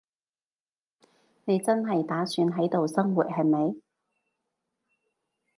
[1.45, 3.75] 你真係打算喺度生活，係咪？